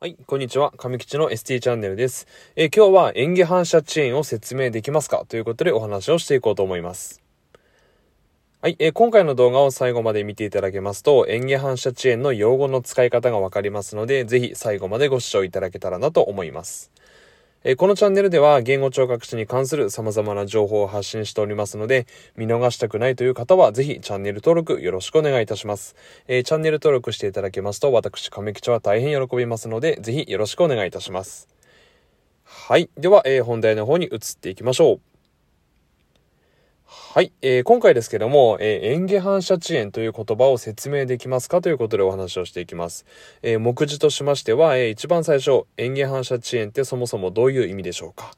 [0.00, 0.72] はい、こんにちは。
[0.76, 2.28] 上吉の ST チャンネルです。
[2.54, 5.24] えー今日は演技反射遅延を説明できますか？
[5.28, 7.20] ということでお話をしていこうと思います。
[8.62, 16.92] はい、えー今回の動画を最後まで見ていただけますと、演技反射遅延の用語の使い方がわかりますので、ぜひ最後までご視聴いただけたらなと思います。
[17.64, 25.96] えこのチャンネルでは言語聴覚士に関する様々な情報を発信しておりますので、見逃したくないという方はぜひチャンネル登録よろしくお願いいたします。
[26.28, 31.48] えーチャンネル登録していただけますと、私、亀吉は大変喜びますので、ぜひよろしくお願いいたします。
[32.44, 32.90] はい。
[32.96, 35.17] では、えー本題の方に移っていきましょう。
[36.90, 43.04] はい、えー今回ですけども、えー、演技反射遅延という言葉を説明できますかということでお話をしていきます。
[43.42, 48.30] えー目次としましては、えー一番最初、演技反射遅延ってそもそもどういう意味でしょうか。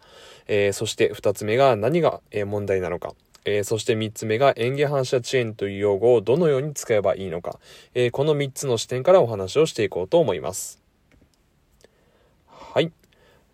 [0.48, 3.14] えーそして二つ目が何が、え問題なのか。
[3.44, 7.60] えーそして三つ目が演技反射遅延という用語をどのように使えばいいのか。
[7.94, 10.82] えーこの三つの視点からお話をしていこうと思います。
[12.48, 12.90] はい。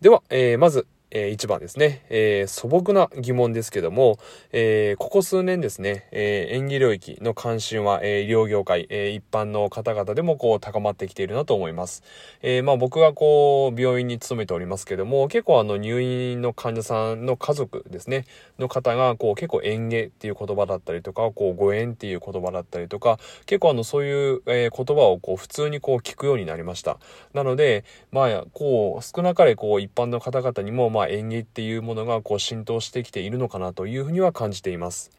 [0.01, 4.19] では、えーまず、え1番ですね、えー素朴な疑問ですけども、
[4.51, 12.03] えーここ数年ですね、えー演技領域の関心は、えー医療業界、えー一般の方々でもこう高まってきているなと思います。
[12.43, 18.25] えーまあ僕がこう病院に勤めておりますけども、結構あの入院の患者さんの家族ですね、
[18.59, 26.99] の方がこう結構演芸っていう言葉だったりとか、こうご縁っていう言葉だったりとか、結構あのそういう、えー言葉をこう普通にこう聞くようになりました。
[27.33, 35.11] なので、まあこう少なかれこう一般の方々にもまあ演技っていうものがこう浸透してきているのかなというふうには感じています。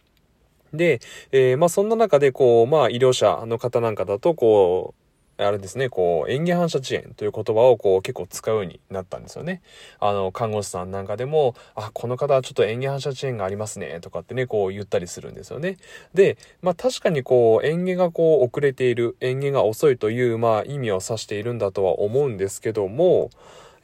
[0.74, 1.00] で、
[1.32, 5.08] えーまあそんな中でこうまあ医療者の方なんかだとこう
[5.40, 9.62] あれですね、こう、演技反射遅延という言葉をこう結構使うようになったんですよね。
[10.00, 15.78] あの、看護師さんなんかでも、あ、この方はちょっと演技反射遅延がありますね、とかってね、こう言ったりするんですよね。
[16.16, 23.30] で、まあ確かにこう、演技がこう遅れている、演技が遅いという、まあ意味を指しているんだとは思うんですけども、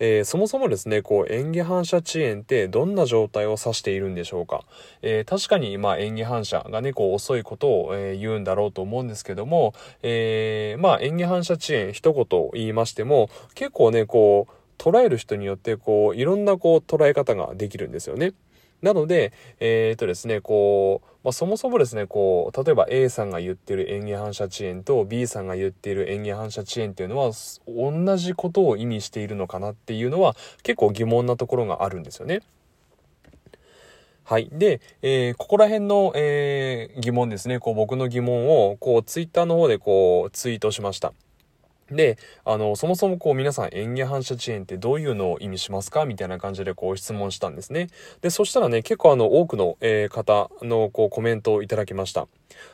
[0.06, 4.66] えーそもそもですね、こう、演技反射遅延ってどんな状態を指しているんでしょうか。
[5.02, 18.34] えー確かに、まあ、演技反射がね、こう、遅いことを、えー言うんだろうと思うんですけども、えーまあ、演技反射遅延、一言言いましても、結構ね、こう、捉える人によって、こう、いろんな、こう、捉え方ができるんですよね。
[18.84, 27.32] なので、えーっとですね、こう、まあ、そもそもですね、こう、例えば A さんが言ってる演技反射遅延と B さんが言っている演技反射遅延っていうのは、
[27.66, 32.42] 同じことを意味しているのかなっていうのは、結構疑問なところがあるんですよね。
[34.26, 34.50] はい。
[34.52, 41.14] で、えーここら辺の、えー疑問ですね、こう僕の疑問を、こう、ツイッターの方でこう、ツイートしました。
[41.92, 47.88] で、あの、そもそもこう皆さん演技反射遅延ってどういうのを意味しますかみたいな感じでこう質問したんですね。
[48.22, 52.28] で、そしたらね、結構あの多くの、えー方のこうコメントをいただきました。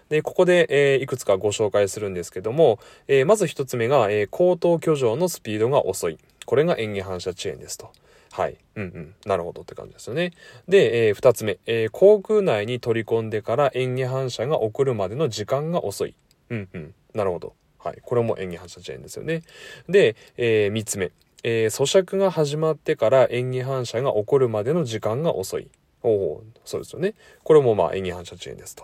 [0.09, 6.17] で、ここで、えーいくつかご紹介するんですけども、えーまず一つ目が、えー口頭挙上のスピードが遅い。
[6.45, 7.91] これが演技反射遅延ですと。
[8.31, 8.57] はい。
[8.75, 9.15] うんうん。
[9.25, 10.31] なるほどって感じですよね。
[10.67, 16.15] で、えー二つ目、えー航空内に取り込んでから演技反射が起こるまでの時間が遅い。
[16.49, 16.93] うんうん。
[17.13, 17.53] なるほど。
[17.79, 18.00] はい。
[18.03, 19.41] これも演技反射遅延ですよね。
[19.88, 21.12] で、えー三つ目、
[21.44, 25.69] えー咀嚼が始まってから演技反射が起こるまでの時間が遅い。
[26.03, 27.13] おお、そうですよね。
[27.44, 28.84] これもまあ演技反射遅延ですと。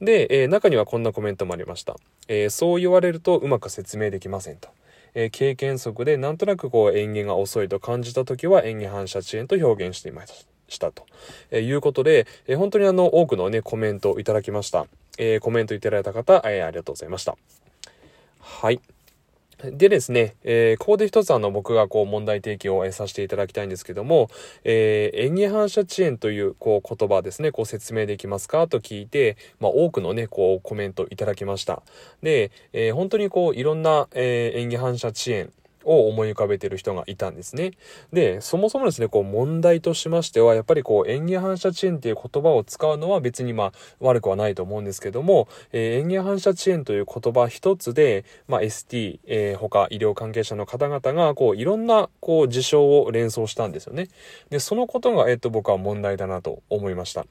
[0.00, 1.96] で、えー中にはこんなコメントもありました。
[2.28, 4.68] えーそう言われるとうまく説明できませんと。
[5.14, 10.22] えー経験則でなんとなくこう演技が遅いと感じた時は演技反射遅延と表現していま
[10.68, 11.06] したと、
[11.50, 14.86] えーいうことで、えー本当にあの多くのねコメントをいただきました。
[15.18, 17.36] えーコメントいただいた方、えーありがとうございました。
[18.48, 18.80] はい。
[19.62, 24.30] でですね、えーここで一つあの僕がこう問題提起をさせていただきたいんですけども、
[24.64, 31.82] えー演技反射遅延というこう言葉ですね、こう説明できますかと聞いて、まあ多くのね、こうコメントいただきました。
[32.22, 35.52] で、えー本当にこういろんな、え演技反射遅延
[35.84, 37.72] を思い浮かべてる人がいたんですね。
[38.12, 54.08] で、そもそもですね、こう問題としましては、やっぱりこう演技反射遅延っていう言葉を使うのは別にまあ悪くはないと思うんですけども、えー演技反射遅延という言葉一つで、まあ ST、えー他医療関係者の方々がこういろんなこう事象を連想したんですよね。
[54.50, 57.26] で、そのことが、えっ、と僕は問題だなと思いました。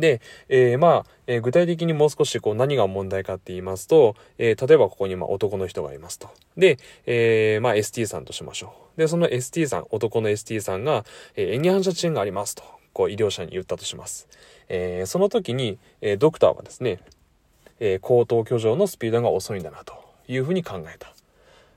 [0.00, 6.28] で、えーまあ、えー具体的にもう少しこう何が問題かって言いますと、えー例えばここにま男の人がいますと。
[6.56, 9.00] で、えまあ ST さんとしましょう。
[9.00, 11.04] で、その ST さん、男の ST さんが、
[11.36, 12.62] えー演技反射遅延がありますと、
[12.92, 14.28] こう医療者に言ったとします。
[14.68, 16.98] えその時に、えドクターはですね、
[17.78, 19.94] えー口頭挙上のスピードが遅いんだなと
[20.28, 21.12] いうふうに考えた。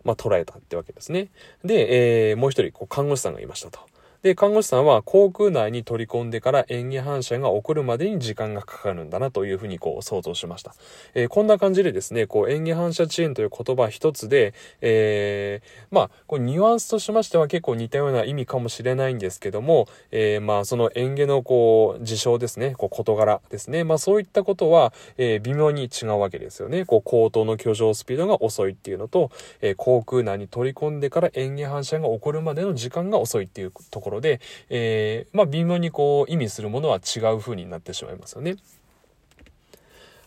[0.03, 1.29] まあ捉えたってわけですね。
[1.63, 3.79] で、えもう一人、こう看護師さんがいましたと。
[4.23, 10.73] で、看護師さんは口腔内に取り込んでから演技反射が起こるまでに時間がかかるんだなというふうにこう想像しました。
[11.13, 23.83] えー、こんな感じでですね、こう演技反射遅延という言葉一つで、えー、まあ、こうニュアンスとしましては結構似たような意味かもしれないんですけども、えー、まあ、その演技のこう、事象ですね、こう事柄ですね。
[23.83, 26.85] まあ、そういったことは、え微妙に違うわけですよね。
[26.85, 38.57] こう、口頭の居上スピードが遅いっていうのと、え口腔内に取り込んでから演技反射が起こるまでの時間が遅いっていうところで、えー、まあ、微妙にこう、意味するものは違う風になってしまいますよね。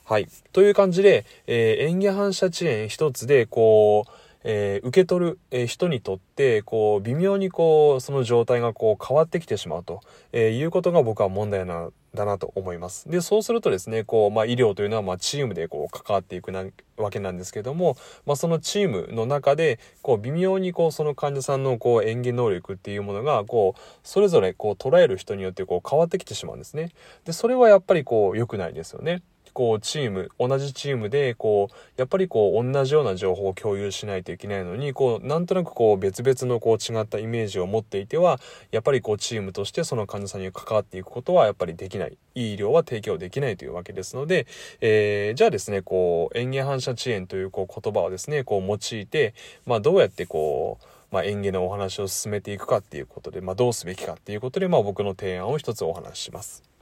[0.04, 0.28] はい。
[0.52, 4.10] という感じで、えー、演技反射遅延一つで、こう、
[4.48, 10.00] えー、受け取る、え人にとって、こう、微妙にこう、その状態がこう、変わってきてしまうと、
[10.32, 13.10] えいうことが僕は問題な、だなと思います。
[13.10, 16.64] で、そうするとですね、こう、まあ、医療というのは、まあ、チームでこう、関わっていくな、
[16.96, 26.90] わけなんですけども、まあ、そのチームの中で、こう、微妙にこう、その患者さんのこう、演技能力っていうものが、こう、それぞれこう、捉える人によってこう、変わってきてしまうんですね。
[27.24, 29.22] で、それはやっぱりこう、良くないですよね。
[29.56, 38.38] こうチーム同じチームでこうやっぱりこう同じような情報を共有しないといけないのにこうなんとなくこう別々のこう違ったイメージを持っていては
[38.70, 44.46] やっぱりこうチームとしてその患者さんに関わっていくことはやっぱりできないいい医療は提供できないというわけですので、
[44.82, 49.32] えー、じゃあですねこう園芸反射遅延というこう言葉をですねこう用いて、
[49.64, 56.75] まあ、どうやってこうまあ、園芸のお話を進めていくかっていうことで、まあ、どうすべきかっていうことで、まあ、僕の提案を一つお話しします。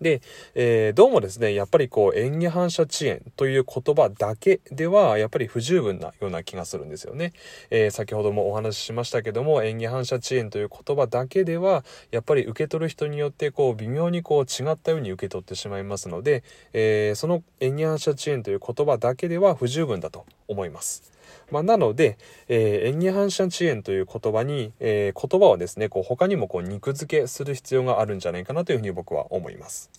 [0.00, 0.20] で、
[0.54, 7.32] えー、どうもですね、やっぱりこう、演技反射遅延という言葉だけでは、やっぱり不十分なような気がするんですよね。
[7.70, 16.44] えー、先ほどもお話ししましたけども、演技反射遅延という言葉だけでは、やっぱり受け取る人によって、こう、微妙にこう、違ったように受け取ってしまいますので、
[16.74, 21.15] えー、その演技反射遅延という言葉だけでは不十分だと思います。
[21.50, 22.18] まあ、なので、
[22.48, 29.90] えー、演技反射遅延という言葉に、えー、言葉をですね、こう他にもこう肉付けする必要があるんじゃないかなというふうに僕は思います。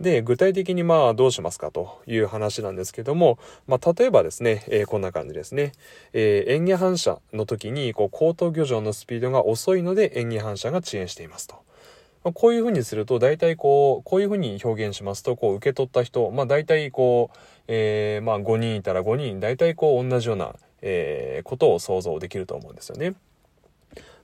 [0.00, 5.72] で、具体的にまあどうしますかという話なんですけども、まあ例えばですね、えー、こんな感じですね。
[6.12, 11.56] えー、演技反射の時に、こう、高等漁場のスピードが遅いので演技反射が遅延していますと。
[12.24, 23.14] まあ、こういうふうにすると、大体こう、こういうふうに表現しますと、こう、受け取った人、まあ大体こう、えー、まあ5人いたら5人、大体こう、同じような、えー、ことを想像できると思うんですよね。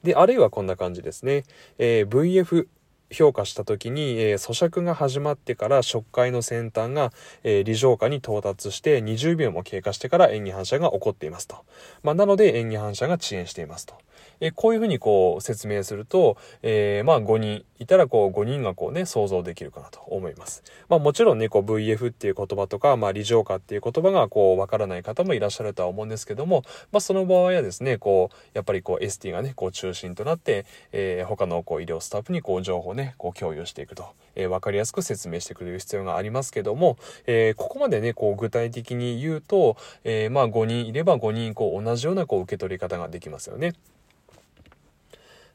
[0.02, 1.44] で、あるいはこんな感じですね。
[1.78, 2.66] えー、VF
[3.12, 7.12] 評価した時に、えー、咀嚼が始まってから触界の先端が、
[7.44, 11.56] えー、離浄化に到達して20秒も経過してから演技反射が起こっていますと。
[12.02, 13.94] まあ、なので演技反射が遅延していますと。
[14.40, 20.62] えこういうふうにこう説明すると、え、まあ5人いたらこう5人がこうね、想像できるかなと思います。
[20.88, 36.96] まあもちろんね、こう VF っていう言葉とか、まあ離浄化っていう言葉がこうわからない方もいらっしゃるとは思うんですけども、まあその場合はですね、こう、やっぱりこう ST がね、こう中心となって、えー、他のこう医療スタッフにこう情報をね、こう共有していくと、えー、わかりやすく説明してくれる必要がありますけども、
[37.26, 43.72] えー、ここまでね、こう具体的に言うと、えー、まあ5人いれば5人こう同じようなこう受け取り方ができますよね。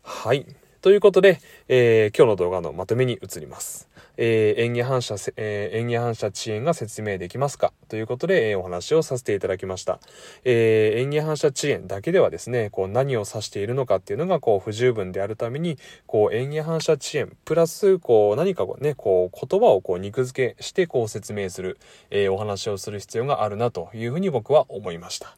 [0.09, 0.45] はい。
[0.79, 3.89] ということで、えー、今日の動画のまとめに移ります。
[4.15, 7.73] えー、演技反射、えー、演技反射遅延が説明できますか？
[7.89, 9.99] ということで、えー、お話をさせていただきました。
[10.45, 21.77] えー、演技反射遅延だけではですね、こう何を指しているのかっていうのがこう不十分であるために、こう演技反射遅延プラスこう何かね、こう言葉をこう肉付けしてこう説明する、
[22.11, 25.35] えー、お話をする必要があるなというふうに僕は思いました。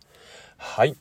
[0.57, 0.95] はい。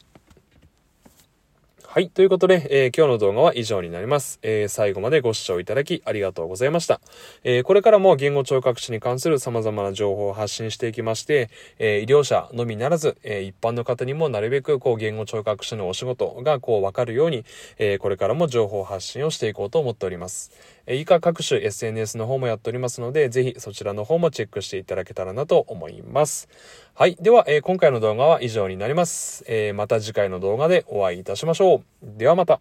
[1.90, 2.10] はい。
[2.10, 4.38] ということで、えー、今日の動画は以上になります。
[4.42, 7.00] えー、最後までご視聴いただきありがとうございました。
[7.44, 17.46] えー、これからも言語聴覚士に関する様々な情報を発信していきまして、え医療者のみならず、え一般の方にもなるべく、こう、言語聴覚士のお仕事が、こう、わかるように、
[17.78, 20.50] えこれからも情報発信をしていこうと思っております。
[20.88, 26.48] え以下各種 SNS の方もやっておりますので、ぜひそちらの方もチェックしていただけたらなと思います。
[26.94, 27.16] はい。
[27.20, 29.44] では、え今回の動画は以上になります。
[29.46, 31.82] えまた次回の動画でお会いいたしましょう。
[32.02, 32.60] ではまた。